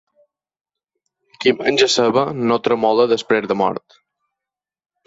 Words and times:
Qui 1.45 1.53
menja 1.59 1.91
ceba 1.97 2.25
no 2.53 2.59
tremola 2.69 3.07
després 3.13 3.51
de 3.53 3.61
mort. 3.65 4.05